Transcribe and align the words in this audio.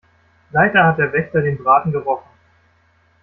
Leider 0.49 0.83
hat 0.83 0.97
der 0.97 1.13
Wächter 1.13 1.43
den 1.43 1.59
Braten 1.63 1.91
gerochen. 1.91 2.27